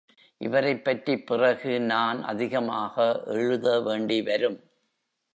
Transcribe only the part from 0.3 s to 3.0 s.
இவரைப் பற்றிப் பிறகு நான் அதிகமாக